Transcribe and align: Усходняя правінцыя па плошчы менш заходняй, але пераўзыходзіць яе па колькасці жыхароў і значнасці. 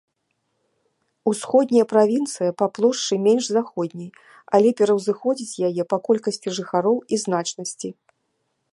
Усходняя 1.31 1.85
правінцыя 1.93 2.51
па 2.63 2.69
плошчы 2.79 3.13
менш 3.27 3.45
заходняй, 3.57 4.09
але 4.59 4.69
пераўзыходзіць 4.83 5.59
яе 5.71 5.83
па 5.95 6.01
колькасці 6.09 6.47
жыхароў 6.61 6.97
і 7.13 7.25
значнасці. 7.27 7.89